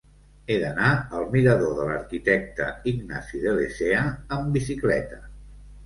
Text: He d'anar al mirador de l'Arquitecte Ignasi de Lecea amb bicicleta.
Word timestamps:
He 0.53 0.55
d'anar 0.61 0.87
al 1.17 1.27
mirador 1.35 1.75
de 1.81 1.85
l'Arquitecte 1.91 2.73
Ignasi 2.95 3.45
de 3.47 3.57
Lecea 3.61 4.03
amb 4.39 4.55
bicicleta. 4.61 5.27